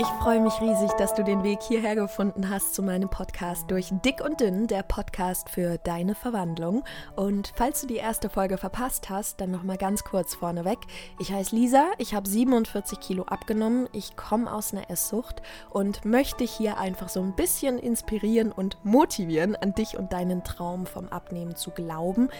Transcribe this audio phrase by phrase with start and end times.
[0.00, 3.90] Ich freue mich riesig, dass du den Weg hierher gefunden hast zu meinem Podcast durch
[4.02, 6.84] Dick und Dünn, der Podcast für deine Verwandlung.
[7.16, 10.78] Und falls du die erste Folge verpasst hast, dann noch mal ganz kurz vorneweg.
[11.18, 16.44] Ich heiße Lisa, ich habe 47 Kilo abgenommen, ich komme aus einer Esssucht und möchte
[16.44, 21.56] hier einfach so ein bisschen inspirieren und motivieren, an dich und deinen Traum vom Abnehmen
[21.56, 22.30] zu glauben.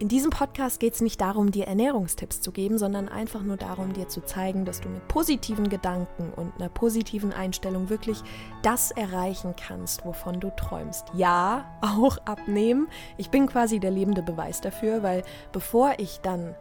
[0.00, 3.92] In diesem Podcast geht es nicht darum, dir Ernährungstipps zu geben, sondern einfach nur darum,
[3.92, 8.20] dir zu zeigen, dass du mit positiven Gedanken und einer positiven Einstellung wirklich
[8.62, 11.06] das erreichen kannst, wovon du träumst.
[11.14, 12.88] Ja, auch abnehmen.
[13.18, 15.22] Ich bin quasi der lebende Beweis dafür, weil
[15.52, 16.56] bevor ich dann,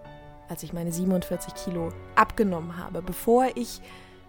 [0.48, 3.82] als ich meine 47 Kilo abgenommen habe, bevor ich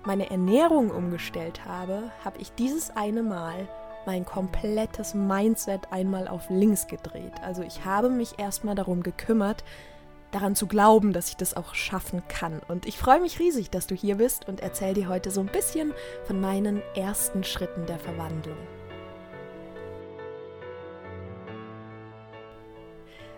[0.07, 3.69] meine Ernährung umgestellt habe, habe ich dieses eine Mal
[4.07, 7.33] mein komplettes Mindset einmal auf links gedreht.
[7.43, 9.65] Also ich habe mich erstmal darum gekümmert,
[10.31, 12.61] daran zu glauben, dass ich das auch schaffen kann.
[12.69, 15.47] Und ich freue mich riesig, dass du hier bist und erzähle dir heute so ein
[15.47, 15.93] bisschen
[16.27, 18.57] von meinen ersten Schritten der Verwandlung.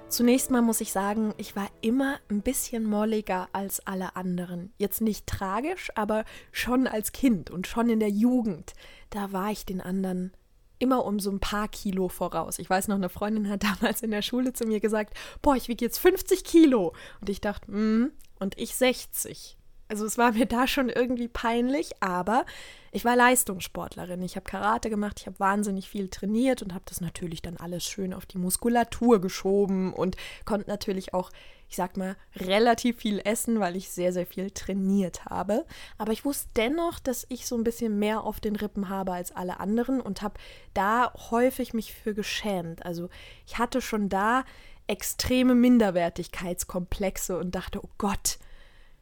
[0.08, 4.73] Zunächst mal muss ich sagen, ich war immer ein bisschen molliger als alle anderen.
[4.78, 8.73] Jetzt nicht tragisch, aber schon als Kind und schon in der Jugend.
[9.11, 10.33] Da war ich den anderen
[10.78, 12.58] immer um so ein paar Kilo voraus.
[12.58, 15.68] Ich weiß noch, eine Freundin hat damals in der Schule zu mir gesagt, boah, ich
[15.68, 16.94] wiege jetzt 50 Kilo.
[17.20, 19.56] Und ich dachte, mm, und ich 60.
[19.88, 22.44] Also es war mir da schon irgendwie peinlich, aber
[22.92, 24.22] ich war Leistungssportlerin.
[24.22, 27.84] Ich habe Karate gemacht, ich habe wahnsinnig viel trainiert und habe das natürlich dann alles
[27.84, 31.30] schön auf die Muskulatur geschoben und konnte natürlich auch
[31.69, 35.64] ich sag mal, relativ viel essen, weil ich sehr, sehr viel trainiert habe.
[35.98, 39.33] Aber ich wusste dennoch, dass ich so ein bisschen mehr auf den Rippen habe als
[39.33, 40.39] alle anderen und habe
[40.75, 42.84] da häufig mich für geschämt.
[42.84, 43.08] Also
[43.47, 44.45] ich hatte schon da
[44.86, 48.39] extreme Minderwertigkeitskomplexe und dachte, oh Gott,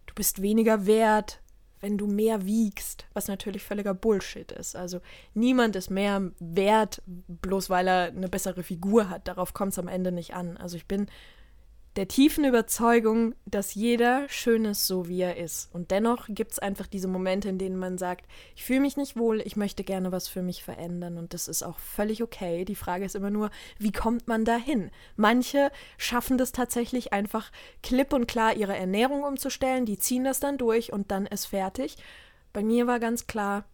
[0.07, 1.41] du bist weniger wert,
[1.81, 4.75] wenn du mehr wiegst, was natürlich völliger Bullshit ist.
[4.75, 5.01] Also
[5.35, 9.29] niemand ist mehr wert, bloß weil er eine bessere Figur hat.
[9.29, 10.57] Darauf kommt es am Ende nicht an.
[10.57, 11.09] Also ich bin
[11.97, 15.73] der tiefen Überzeugung, dass jeder schön ist, so wie er ist.
[15.73, 19.17] Und dennoch gibt es einfach diese Momente, in denen man sagt, ich fühle mich nicht
[19.17, 21.19] wohl, ich möchte gerne was für mich verändern.
[21.19, 22.65] Und das ist auch völlig okay.
[22.65, 24.91] Die Frage ist immer nur, wie kommt man dahin?
[25.17, 30.59] Manche schaffen das tatsächlich einfach klipp und klar, ihre Ernährung umzustellen, die ziehen das dann
[30.59, 31.97] durch und dann ist fertig.
[32.53, 33.65] Bei mir war ganz klar,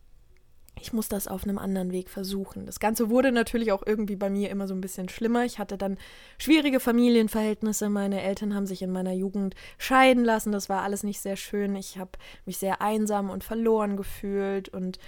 [0.81, 2.67] ich muss das auf einem anderen Weg versuchen.
[2.67, 5.45] Das Ganze wurde natürlich auch irgendwie bei mir immer so ein bisschen schlimmer.
[5.45, 5.99] Ich hatte dann
[6.39, 7.89] schwierige Familienverhältnisse.
[7.89, 10.53] Meine Eltern haben sich in meiner Jugend scheiden lassen.
[10.53, 11.77] Das war alles nicht sehr schön.
[11.77, 12.13] Ich habe
[12.47, 14.99] mich sehr einsam und verloren gefühlt und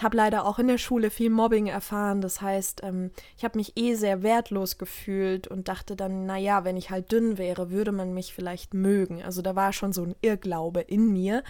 [0.00, 2.20] habe leider auch in der Schule viel Mobbing erfahren.
[2.20, 6.76] Das heißt, ähm, ich habe mich eh sehr wertlos gefühlt und dachte dann, naja, wenn
[6.76, 9.22] ich halt dünn wäre, würde man mich vielleicht mögen.
[9.22, 11.44] Also da war schon so ein Irrglaube in mir.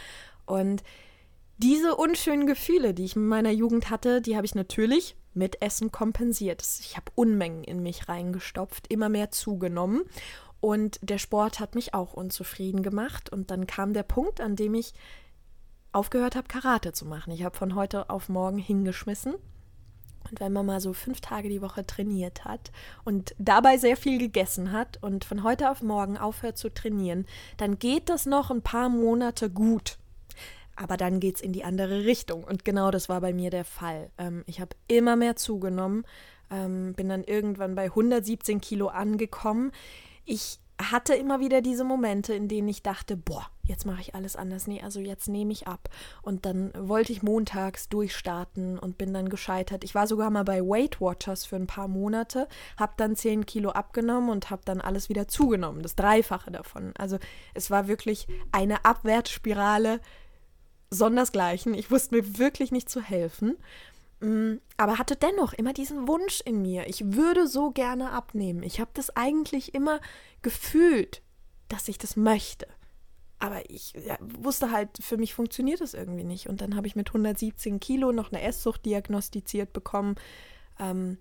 [0.44, 0.82] Und
[1.62, 5.92] diese unschönen Gefühle, die ich in meiner Jugend hatte, die habe ich natürlich mit Essen
[5.92, 6.62] kompensiert.
[6.80, 10.02] Ich habe Unmengen in mich reingestopft, immer mehr zugenommen.
[10.60, 13.30] Und der Sport hat mich auch unzufrieden gemacht.
[13.30, 14.92] Und dann kam der Punkt, an dem ich
[15.92, 17.32] aufgehört habe, Karate zu machen.
[17.32, 19.34] Ich habe von heute auf morgen hingeschmissen.
[20.30, 22.70] Und wenn man mal so fünf Tage die Woche trainiert hat
[23.04, 27.78] und dabei sehr viel gegessen hat und von heute auf morgen aufhört zu trainieren, dann
[27.78, 29.98] geht das noch ein paar Monate gut
[30.76, 32.44] aber dann geht es in die andere Richtung.
[32.44, 34.10] Und genau das war bei mir der Fall.
[34.18, 36.04] Ähm, ich habe immer mehr zugenommen,
[36.50, 39.72] ähm, bin dann irgendwann bei 117 Kilo angekommen.
[40.24, 44.36] Ich hatte immer wieder diese Momente, in denen ich dachte, boah, jetzt mache ich alles
[44.36, 44.66] anders.
[44.66, 45.88] Nee, also jetzt nehme ich ab.
[46.22, 49.84] Und dann wollte ich montags durchstarten und bin dann gescheitert.
[49.84, 53.70] Ich war sogar mal bei Weight Watchers für ein paar Monate, habe dann 10 Kilo
[53.70, 56.92] abgenommen und habe dann alles wieder zugenommen, das Dreifache davon.
[56.96, 57.18] Also
[57.54, 60.00] es war wirklich eine Abwärtsspirale,
[60.92, 61.74] sondersgleichen.
[61.74, 63.56] Ich wusste mir wirklich nicht zu helfen,
[64.20, 66.86] mm, aber hatte dennoch immer diesen Wunsch in mir.
[66.86, 68.62] Ich würde so gerne abnehmen.
[68.62, 70.00] Ich habe das eigentlich immer
[70.42, 71.22] gefühlt,
[71.68, 72.66] dass ich das möchte.
[73.38, 76.48] Aber ich ja, wusste halt, für mich funktioniert das irgendwie nicht.
[76.48, 80.14] Und dann habe ich mit 117 Kilo noch eine Esssucht diagnostiziert bekommen.
[80.78, 81.18] Ähm,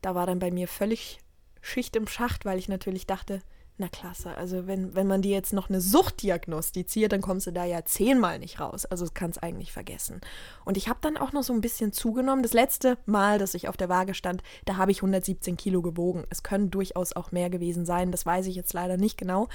[0.00, 1.18] da war dann bei mir völlig
[1.60, 3.42] Schicht im Schacht, weil ich natürlich dachte,
[3.78, 7.50] na klasse, also wenn, wenn man dir jetzt noch eine Sucht diagnostiziert, dann kommst du
[7.50, 8.86] da ja zehnmal nicht raus.
[8.86, 10.22] Also kann es eigentlich vergessen.
[10.64, 12.42] Und ich habe dann auch noch so ein bisschen zugenommen.
[12.42, 16.24] Das letzte Mal, dass ich auf der Waage stand, da habe ich 117 Kilo gewogen.
[16.30, 18.12] Es können durchaus auch mehr gewesen sein.
[18.12, 19.48] Das weiß ich jetzt leider nicht genau.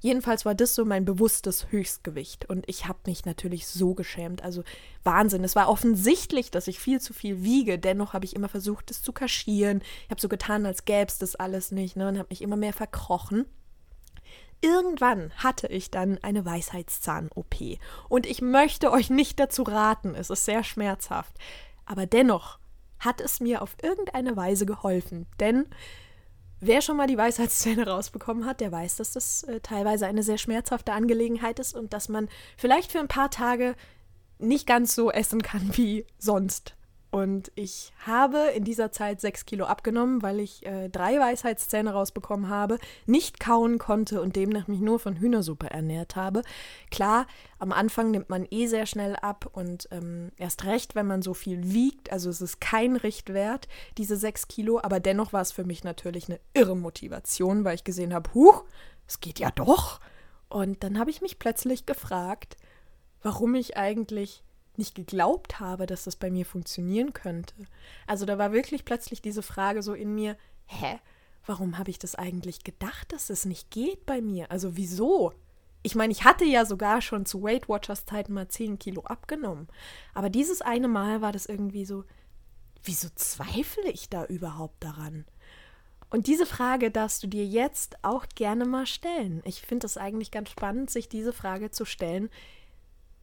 [0.00, 2.50] Jedenfalls war das so mein bewusstes Höchstgewicht.
[2.50, 4.42] Und ich habe mich natürlich so geschämt.
[4.42, 4.64] Also
[5.04, 5.44] Wahnsinn.
[5.44, 7.78] Es war offensichtlich, dass ich viel zu viel wiege.
[7.78, 9.82] Dennoch habe ich immer versucht, das zu kaschieren.
[10.04, 12.08] Ich habe so getan, als gäbe es das alles nicht ne?
[12.08, 13.46] und habe mich immer mehr verkrochen.
[14.60, 17.78] Irgendwann hatte ich dann eine Weisheitszahn-OP.
[18.08, 21.32] Und ich möchte euch nicht dazu raten, es ist sehr schmerzhaft.
[21.86, 22.58] Aber dennoch
[22.98, 25.26] hat es mir auf irgendeine Weise geholfen.
[25.40, 25.66] Denn
[26.60, 30.38] wer schon mal die Weisheitszähne rausbekommen hat, der weiß, dass das äh, teilweise eine sehr
[30.38, 33.74] schmerzhafte Angelegenheit ist und dass man vielleicht für ein paar Tage
[34.38, 36.74] nicht ganz so essen kann wie sonst.
[37.10, 42.50] Und ich habe in dieser Zeit sechs Kilo abgenommen, weil ich äh, drei Weisheitszähne rausbekommen
[42.50, 46.42] habe, nicht kauen konnte und demnach mich nur von Hühnersuppe ernährt habe.
[46.90, 47.26] Klar,
[47.58, 51.32] am Anfang nimmt man eh sehr schnell ab und ähm, erst recht, wenn man so
[51.32, 52.12] viel wiegt.
[52.12, 56.28] Also es ist kein Richtwert, diese sechs Kilo, aber dennoch war es für mich natürlich
[56.28, 58.64] eine irre Motivation, weil ich gesehen habe, huch,
[59.06, 60.00] es geht ja doch.
[60.50, 62.58] Und dann habe ich mich plötzlich gefragt,
[63.22, 64.44] warum ich eigentlich
[64.78, 67.54] nicht geglaubt habe, dass das bei mir funktionieren könnte.
[68.06, 70.36] Also da war wirklich plötzlich diese Frage so in mir,
[70.66, 70.98] hä,
[71.46, 74.50] warum habe ich das eigentlich gedacht, dass es nicht geht bei mir?
[74.50, 75.32] Also wieso?
[75.82, 79.68] Ich meine, ich hatte ja sogar schon zu Weight Watchers Zeiten mal 10 Kilo abgenommen.
[80.14, 82.04] Aber dieses eine Mal war das irgendwie so,
[82.82, 85.24] wieso zweifle ich da überhaupt daran?
[86.10, 89.42] Und diese Frage darfst du dir jetzt auch gerne mal stellen.
[89.44, 92.30] Ich finde es eigentlich ganz spannend, sich diese Frage zu stellen,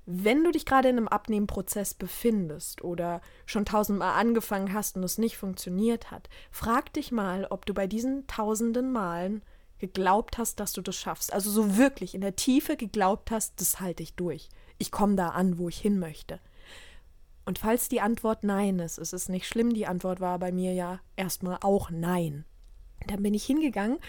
[0.06, 5.18] wenn du dich gerade in einem Abnehmprozess befindest oder schon tausendmal angefangen hast und es
[5.18, 9.42] nicht funktioniert hat, frag dich mal, ob du bei diesen tausenden Malen
[9.80, 11.34] geglaubt hast, dass du das schaffst.
[11.34, 14.50] Also so wirklich in der Tiefe geglaubt hast, das halte ich durch.
[14.78, 16.40] Ich komme da an, wo ich hin möchte.
[17.46, 19.74] Und falls die Antwort Nein ist, ist es nicht schlimm.
[19.74, 22.46] Die Antwort war bei mir ja erstmal auch Nein.
[23.08, 24.00] Dann bin ich hingegangen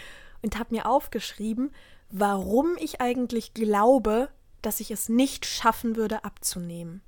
[0.41, 1.71] und habe mir aufgeschrieben,
[2.09, 4.29] warum ich eigentlich glaube,
[4.61, 7.01] dass ich es nicht schaffen würde abzunehmen.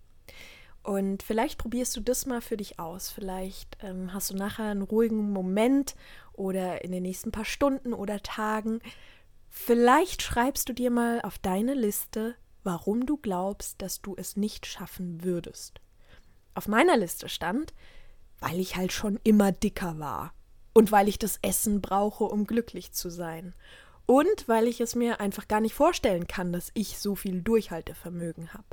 [0.83, 3.09] Und vielleicht probierst du das mal für dich aus.
[3.09, 5.95] Vielleicht ähm, hast du nachher einen ruhigen Moment
[6.33, 8.79] oder in den nächsten paar Stunden oder Tagen.
[9.49, 14.65] Vielleicht schreibst du dir mal auf deine Liste, warum du glaubst, dass du es nicht
[14.65, 15.81] schaffen würdest.
[16.55, 17.73] Auf meiner Liste stand,
[18.39, 20.33] weil ich halt schon immer dicker war
[20.73, 23.53] und weil ich das Essen brauche, um glücklich zu sein
[24.09, 28.55] und weil ich es mir einfach gar nicht vorstellen kann, dass ich so viel Durchhaltevermögen
[28.55, 28.65] habe.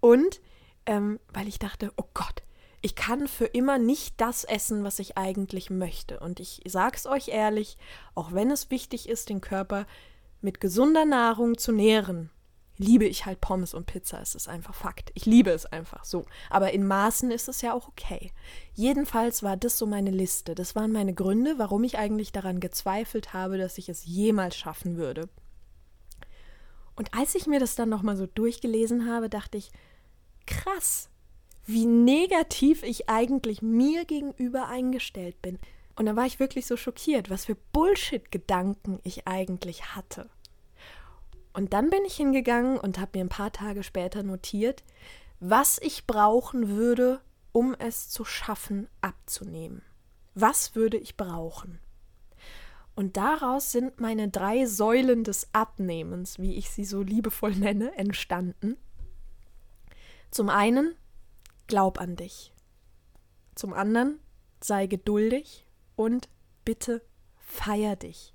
[0.00, 0.42] Und
[0.84, 2.42] ähm, weil ich dachte, oh Gott,
[2.82, 6.20] ich kann für immer nicht das essen, was ich eigentlich möchte.
[6.20, 7.78] Und ich sag's euch ehrlich,
[8.14, 9.86] auch wenn es wichtig ist, den Körper
[10.42, 12.28] mit gesunder Nahrung zu nähren,
[12.78, 14.20] liebe ich halt Pommes und Pizza.
[14.20, 15.10] Es ist einfach Fakt.
[15.14, 16.24] Ich liebe es einfach so.
[16.48, 18.32] Aber in Maßen ist es ja auch okay.
[18.74, 20.54] Jedenfalls war das so meine Liste.
[20.54, 24.96] Das waren meine Gründe, warum ich eigentlich daran gezweifelt habe, dass ich es jemals schaffen
[24.96, 25.28] würde.
[26.94, 29.70] Und als ich mir das dann nochmal so durchgelesen habe, dachte ich,
[30.46, 31.10] krass,
[31.66, 35.58] wie negativ ich eigentlich mir gegenüber eingestellt bin.
[35.96, 40.30] Und da war ich wirklich so schockiert, was für Bullshit-Gedanken ich eigentlich hatte.
[41.52, 44.84] Und dann bin ich hingegangen und habe mir ein paar Tage später notiert,
[45.40, 47.20] was ich brauchen würde,
[47.52, 49.82] um es zu schaffen, abzunehmen.
[50.34, 51.80] Was würde ich brauchen?
[52.94, 58.76] Und daraus sind meine drei Säulen des Abnehmens, wie ich sie so liebevoll nenne, entstanden.
[60.30, 60.94] Zum einen,
[61.66, 62.52] glaub an dich.
[63.54, 64.18] Zum anderen,
[64.60, 65.66] sei geduldig
[65.96, 66.28] und
[66.64, 67.02] bitte
[67.36, 68.34] feier dich.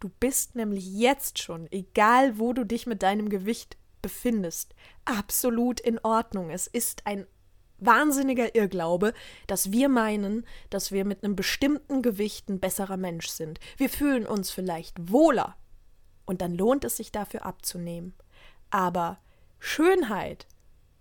[0.00, 4.74] Du bist nämlich jetzt schon, egal wo du dich mit deinem Gewicht befindest,
[5.04, 6.50] absolut in Ordnung.
[6.50, 7.26] Es ist ein
[7.78, 9.12] wahnsinniger Irrglaube,
[9.46, 13.60] dass wir meinen, dass wir mit einem bestimmten Gewicht ein besserer Mensch sind.
[13.76, 15.56] Wir fühlen uns vielleicht wohler
[16.26, 18.14] und dann lohnt es sich dafür abzunehmen.
[18.70, 19.18] Aber
[19.58, 20.46] Schönheit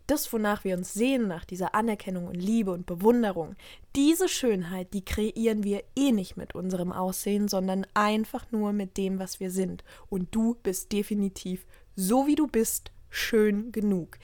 [0.08, 3.56] das, wonach wir uns sehen, nach dieser Anerkennung und Liebe und Bewunderung,
[3.96, 9.20] diese Schönheit, die kreieren wir eh nicht mit unserem Aussehen, sondern einfach nur mit dem,
[9.20, 9.84] was wir sind.
[10.10, 14.18] Und du bist definitiv, so wie du bist, schön genug.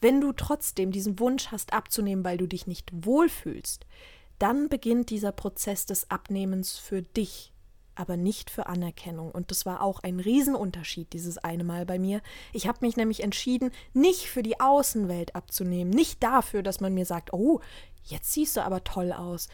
[0.00, 3.86] Wenn du trotzdem diesen Wunsch hast abzunehmen, weil du dich nicht wohlfühlst,
[4.38, 7.51] dann beginnt dieser Prozess des Abnehmens für dich
[7.94, 9.30] aber nicht für Anerkennung.
[9.30, 12.20] Und das war auch ein Riesenunterschied dieses eine Mal bei mir.
[12.52, 17.06] Ich habe mich nämlich entschieden, nicht für die Außenwelt abzunehmen, nicht dafür, dass man mir
[17.06, 17.60] sagt, oh,
[18.04, 19.48] jetzt siehst du aber toll aus,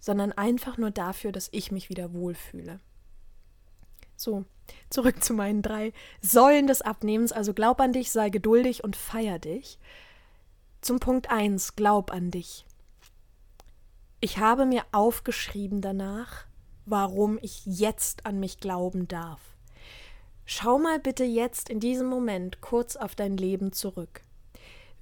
[0.00, 2.80] sondern einfach nur dafür, dass ich mich wieder wohlfühle.
[4.16, 4.44] So,
[4.88, 7.32] zurück zu meinen drei Säulen des Abnehmens.
[7.32, 9.78] Also glaub an dich, sei geduldig und feier dich.
[10.80, 12.64] Zum Punkt 1, glaub an dich.
[14.20, 16.44] Ich habe mir aufgeschrieben danach,
[16.86, 19.40] warum ich jetzt an mich glauben darf.
[20.44, 24.22] Schau mal bitte jetzt in diesem Moment kurz auf dein Leben zurück.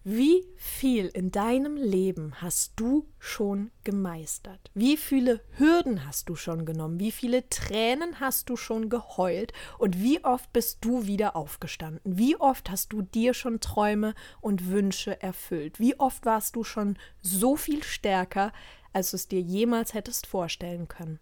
[0.02, 4.70] Wie viel in deinem Leben hast du schon gemeistert?
[4.72, 6.98] Wie viele Hürden hast du schon genommen?
[6.98, 9.52] Wie viele Tränen hast du schon geheult?
[9.76, 12.00] Und wie oft bist du wieder aufgestanden?
[12.04, 15.78] Wie oft hast du dir schon Träume und Wünsche erfüllt?
[15.78, 18.54] Wie oft warst du schon so viel stärker,
[18.94, 21.20] als du es dir jemals hättest vorstellen können?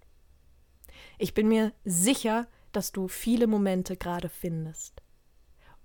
[1.19, 5.03] Ich bin mir sicher, dass du viele Momente gerade findest.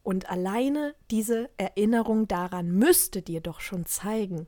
[0.03, 4.47] Und alleine diese Erinnerung daran müsste dir doch schon zeigen,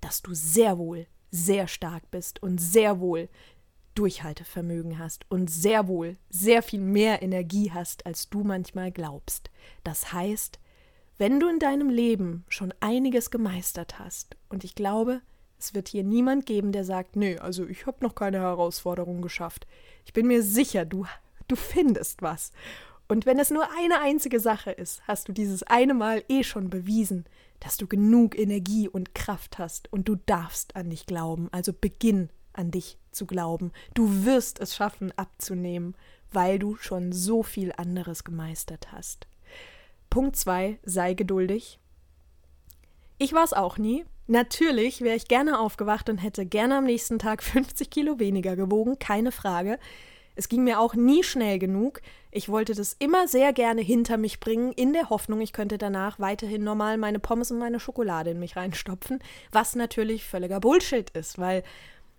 [0.00, 3.28] dass du sehr wohl sehr stark bist und sehr wohl
[3.94, 9.50] Durchhaltevermögen hast und sehr wohl sehr viel mehr Energie hast, als du manchmal glaubst.
[9.82, 10.58] Das heißt,
[11.18, 15.22] wenn du in deinem Leben schon einiges gemeistert hast, und ich glaube,
[15.58, 19.66] es wird hier niemand geben, der sagt, nee, also ich habe noch keine Herausforderung geschafft.
[20.04, 21.06] Ich bin mir sicher, du,
[21.48, 22.52] du findest was.
[23.08, 26.70] Und wenn es nur eine einzige Sache ist, hast du dieses eine Mal eh schon
[26.70, 27.26] bewiesen,
[27.60, 31.48] dass du genug Energie und Kraft hast und du darfst an dich glauben.
[31.52, 33.72] Also beginn an dich zu glauben.
[33.94, 35.94] Du wirst es schaffen abzunehmen,
[36.32, 39.26] weil du schon so viel anderes gemeistert hast.
[40.10, 41.78] Punkt 2, sei geduldig.
[43.18, 44.04] Ich war es auch nie.
[44.26, 48.98] Natürlich wäre ich gerne aufgewacht und hätte gerne am nächsten Tag 50 Kilo weniger gewogen,
[48.98, 49.78] keine Frage.
[50.36, 52.00] Es ging mir auch nie schnell genug.
[52.32, 56.18] Ich wollte das immer sehr gerne hinter mich bringen, in der Hoffnung, ich könnte danach
[56.18, 59.20] weiterhin normal meine Pommes und meine Schokolade in mich reinstopfen,
[59.52, 61.62] was natürlich völliger Bullshit ist, weil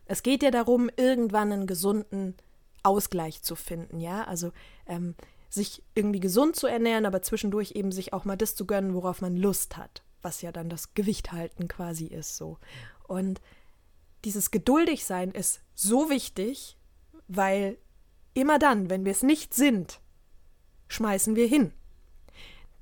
[0.05, 2.35] es geht ja darum, irgendwann einen gesunden
[2.83, 4.51] Ausgleich zu finden, ja, also
[4.85, 5.15] ähm,
[5.49, 9.21] sich irgendwie gesund zu ernähren, aber zwischendurch eben sich auch mal das zu gönnen, worauf
[9.21, 12.57] man Lust hat, was ja dann das Gewicht halten quasi ist, so.
[13.07, 13.39] Und
[14.25, 16.77] dieses geduldig sein ist so wichtig,
[17.29, 17.77] weil
[18.35, 20.01] Immer dann, wenn wir es nicht sind,
[20.89, 21.71] schmeißen wir hin.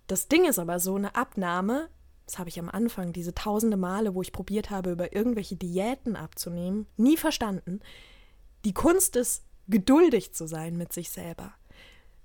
[0.08, 1.90] Das Ding ist aber so, eine Abnahme,
[2.26, 6.16] das habe ich am Anfang, diese tausende Male, wo ich probiert habe, über irgendwelche Diäten
[6.16, 7.82] abzunehmen, nie verstanden.
[8.66, 11.54] Die Kunst ist, geduldig zu sein mit sich selber.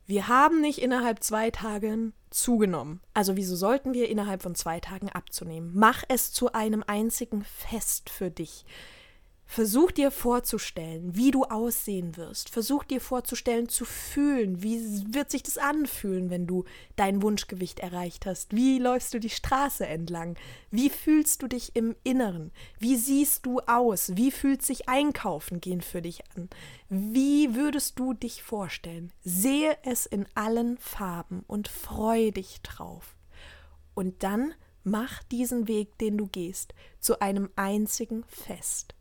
[0.09, 3.03] Wir haben nicht innerhalb zwei Tagen zugenommen.
[3.13, 5.73] Also wieso sollten wir innerhalb von zwei Tagen abzunehmen?
[5.75, 8.65] Mach es zu einem einzigen Fest für dich.
[9.51, 12.51] Versuch dir vorzustellen, wie du aussehen wirst.
[12.51, 14.79] Versuch dir vorzustellen, zu fühlen, wie
[15.15, 18.55] wird sich das anfühlen, wenn du dein Wunschgewicht erreicht hast.
[18.55, 20.37] Wie läufst du die Straße entlang?
[20.71, 22.53] Wie fühlst du dich im Inneren?
[22.79, 24.15] Wie siehst du aus?
[24.17, 26.51] Wie fühlt sich Einkaufen gehen für dich an?
[26.91, 29.15] Wie würdest du dich vorstellen?
[29.25, 33.17] Sehe es in allen Farben und freu dich drauf.
[33.95, 34.53] Und dann
[34.85, 38.95] mach diesen Weg, den du gehst, zu einem einzigen Fest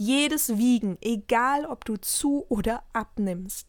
[0.00, 3.68] jedes Wiegen, egal ob du zu oder abnimmst.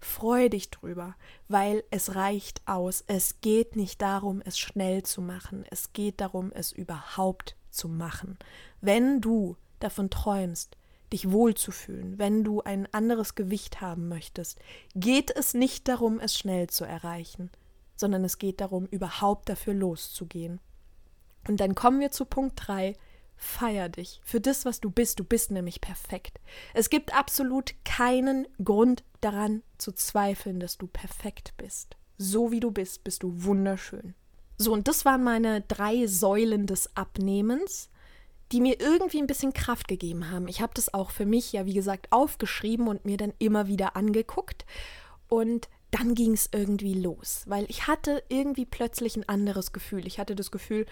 [0.00, 1.16] Freu dich drüber,
[1.48, 3.04] weil es reicht aus.
[3.06, 5.66] Es geht nicht darum, es schnell zu machen.
[5.70, 8.38] Es geht darum, es überhaupt zu machen.
[8.80, 10.78] Wenn du davon träumst,
[11.12, 14.58] dich wohlzufühlen, wenn du ein anderes Gewicht haben möchtest,
[14.94, 17.50] geht es nicht darum, es schnell zu erreichen,
[17.96, 20.58] sondern es geht darum, überhaupt dafür loszugehen.
[21.46, 22.96] Und dann kommen wir zu Punkt 3,
[23.36, 25.20] Feier dich für das, was du bist.
[25.20, 26.40] Du bist nämlich perfekt.
[26.74, 31.96] Es gibt absolut keinen Grund daran zu zweifeln, dass du perfekt bist.
[32.18, 34.14] So wie du bist, bist du wunderschön.
[34.58, 37.90] So, und das waren meine drei Säulen des Abnehmens,
[38.52, 40.48] die mir irgendwie ein bisschen Kraft gegeben haben.
[40.48, 43.96] Ich habe das auch für mich ja, wie gesagt, aufgeschrieben und mir dann immer wieder
[43.96, 44.64] angeguckt.
[45.28, 50.06] Und dann ging es irgendwie los, weil ich hatte irgendwie plötzlich ein anderes Gefühl.
[50.06, 50.86] Ich hatte das Gefühl,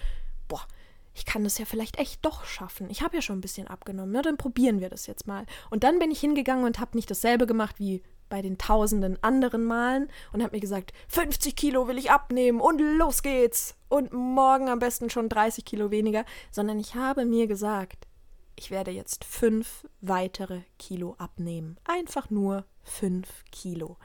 [0.48, 0.66] boah,
[1.14, 2.90] ich kann das ja vielleicht echt doch schaffen.
[2.90, 4.12] Ich habe ja schon ein bisschen abgenommen.
[4.12, 5.46] Na, dann probieren wir das jetzt mal.
[5.70, 9.64] Und dann bin ich hingegangen und habe nicht dasselbe gemacht wie bei den tausenden anderen
[9.64, 13.76] Malen und habe mir gesagt, 50 Kilo will ich abnehmen und los geht's.
[13.88, 18.08] Und morgen am besten schon 30 Kilo weniger, sondern ich habe mir gesagt,
[18.56, 21.78] ich werde jetzt fünf weitere Kilo abnehmen.
[21.84, 23.96] Einfach nur fünf Kilo.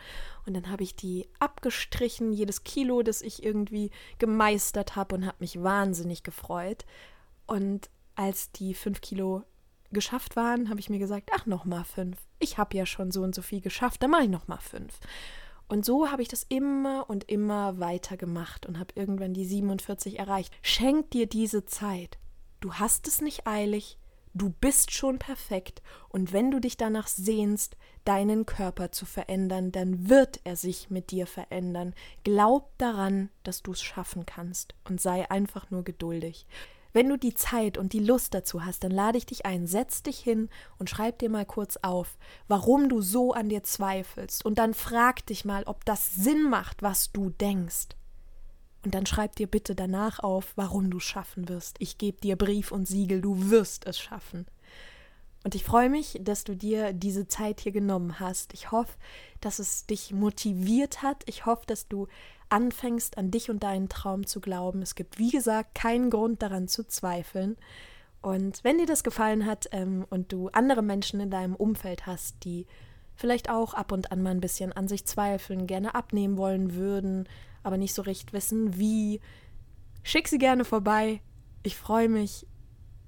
[0.46, 5.38] Und dann habe ich die abgestrichen, jedes Kilo, das ich irgendwie gemeistert habe und habe
[5.40, 6.86] mich wahnsinnig gefreut.
[7.46, 9.44] Und als die fünf Kilo
[9.92, 12.18] geschafft waren, habe ich mir gesagt, ach, nochmal fünf.
[12.40, 15.00] Ich habe ja schon so und so viel geschafft, dann mache ich nochmal fünf.
[15.68, 20.18] Und so habe ich das immer und immer weiter gemacht und habe irgendwann die 47
[20.18, 20.54] erreicht.
[20.64, 22.18] Schenk dir diese Zeit.
[22.60, 23.98] Du hast es nicht eilig,
[24.34, 30.08] Du bist schon perfekt, und wenn du dich danach sehnst, deinen Körper zu verändern, dann
[30.08, 31.96] wird er sich mit dir verändern.
[32.24, 36.46] Glaub daran, dass du es schaffen kannst, und sei einfach nur geduldig.
[36.94, 40.02] Wenn du die Zeit und die Lust dazu hast, dann lade ich dich ein, setz
[40.04, 42.18] dich hin und schreib dir mal kurz auf,
[42.48, 46.82] warum du so an dir zweifelst, und dann frag dich mal, ob das Sinn macht,
[46.82, 47.90] was du denkst.
[48.84, 51.76] Und dann schreib dir bitte danach auf, warum du schaffen wirst.
[51.80, 54.46] Ich gebe dir Brief und Siegel, du wirst es schaffen.
[55.44, 58.54] Und ich freue mich, dass du dir diese Zeit hier genommen hast.
[58.54, 58.94] Ich hoffe,
[59.42, 61.24] dass es dich motiviert hat.
[61.28, 62.08] Ich hoffe, dass du
[62.50, 64.82] anfängst, an dich und deinen Traum zu glauben.
[64.82, 67.58] Es gibt, wie gesagt, keinen Grund daran zu zweifeln.
[68.22, 72.44] Und wenn dir das gefallen hat ähm, und du andere Menschen in deinem Umfeld hast,
[72.44, 72.66] die
[73.16, 77.30] vielleicht auch ab und an mal ein bisschen an sich zweifeln, gerne abnehmen wollen würden,
[77.64, 79.20] aber nicht so recht wissen, wie,
[80.04, 81.22] schick sie gerne vorbei.
[81.64, 82.46] Ich freue mich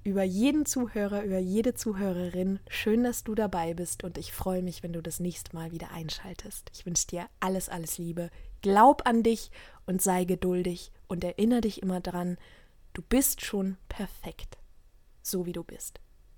[0.04, 2.58] über jeden Zuhörer, über jede Zuhörerin.
[2.68, 5.92] Schön, dass du dabei bist und ich freue mich, wenn du das nächste Mal wieder
[5.92, 6.70] einschaltest.
[6.74, 8.30] Ich wünsche dir alles, alles Liebe.
[8.62, 9.50] Glaub an dich
[9.86, 12.36] und sei geduldig und erinnere dich immer dran,
[12.94, 14.58] du bist schon perfekt,
[15.22, 16.00] so wie du bist.